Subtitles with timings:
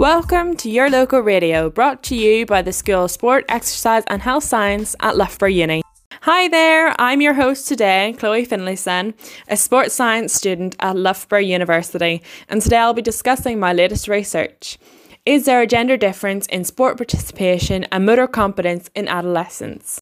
[0.00, 4.22] Welcome to your local radio, brought to you by the School of Sport, Exercise and
[4.22, 5.82] Health Science at Loughborough Uni.
[6.22, 9.12] Hi there, I'm your host today, Chloe Finlayson,
[9.48, 14.78] a sports science student at Loughborough University, and today I'll be discussing my latest research.
[15.26, 20.00] Is there a gender difference in sport participation and motor competence in adolescence?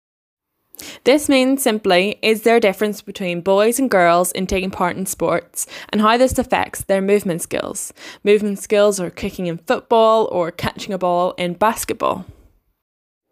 [1.04, 5.06] This means simply, is there a difference between boys and girls in taking part in
[5.06, 7.93] sports and how this affects their movement skills?
[8.24, 12.26] Movement skills are kicking in football or catching a ball in basketball.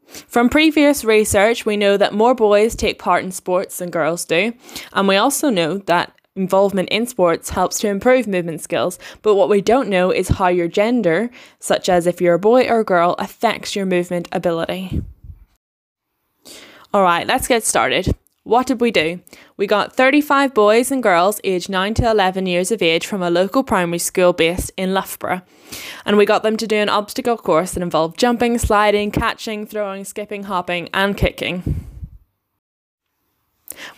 [0.07, 4.52] From previous research, we know that more boys take part in sports than girls do,
[4.93, 9.49] and we also know that involvement in sports helps to improve movement skills, but what
[9.49, 12.85] we don't know is how your gender, such as if you're a boy or a
[12.85, 15.02] girl, affects your movement ability.
[16.95, 18.15] Alright, let's get started.
[18.45, 19.21] What did we do?
[19.57, 23.29] We got 35 boys and girls aged 9 to 11 years of age from a
[23.29, 25.43] local primary school based in Loughborough.
[26.05, 30.05] And we got them to do an obstacle course that involved jumping, sliding, catching, throwing,
[30.05, 31.87] skipping, hopping, and kicking.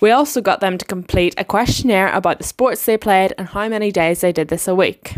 [0.01, 3.69] We also got them to complete a questionnaire about the sports they played and how
[3.69, 5.15] many days they did this a week.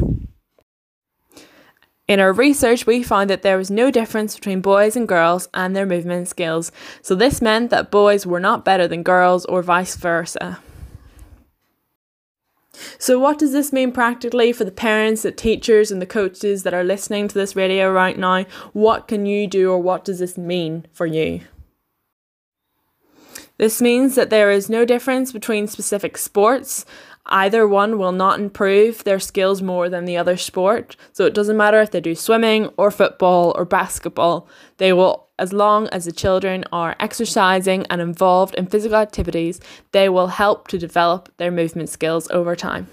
[2.10, 5.76] In our research, we found that there was no difference between boys and girls and
[5.76, 6.72] their movement skills,
[7.02, 10.58] so this meant that boys were not better than girls or vice versa.
[12.98, 16.74] So, what does this mean practically for the parents, the teachers, and the coaches that
[16.74, 18.44] are listening to this radio right now?
[18.72, 21.42] What can you do, or what does this mean for you?
[23.60, 26.86] This means that there is no difference between specific sports.
[27.30, 30.96] Either one will not improve their skills more than the other sport.
[31.12, 35.52] So it doesn't matter if they do swimming or football or basketball, they will, as
[35.52, 39.60] long as the children are exercising and involved in physical activities,
[39.92, 42.88] they will help to develop their movement skills over time.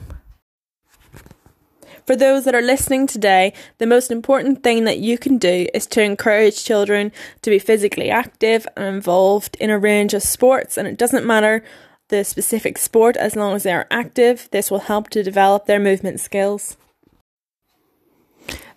[2.06, 5.86] For those that are listening today, the most important thing that you can do is
[5.88, 10.88] to encourage children to be physically active and involved in a range of sports, and
[10.88, 11.66] it doesn't matter
[12.10, 14.48] the specific sport as long as they are active.
[14.52, 16.78] This will help to develop their movement skills.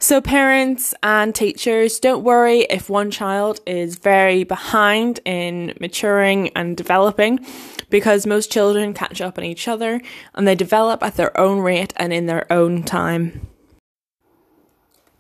[0.03, 6.75] So, parents and teachers, don't worry if one child is very behind in maturing and
[6.75, 7.45] developing
[7.91, 10.01] because most children catch up on each other
[10.35, 13.47] and they develop at their own rate and in their own time.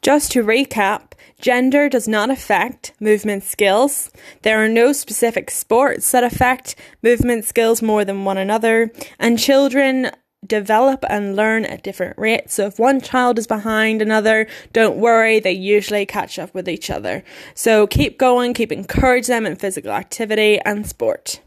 [0.02, 1.12] Just to recap,
[1.42, 4.10] gender does not affect movement skills.
[4.40, 10.10] There are no specific sports that affect movement skills more than one another, and children
[10.46, 12.54] develop and learn at different rates.
[12.54, 16.88] So if one child is behind another, don't worry, they usually catch up with each
[16.88, 17.22] other.
[17.54, 21.42] So keep going, keep encourage them in physical activity and sport.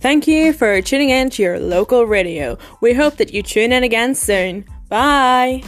[0.00, 2.56] Thank you for tuning in to your local radio.
[2.80, 4.64] We hope that you tune in again soon.
[4.88, 5.62] Bye.